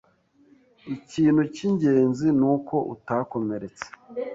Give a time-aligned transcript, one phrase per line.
[0.95, 3.85] Ikintu cyingenzi nuko utakomeretse.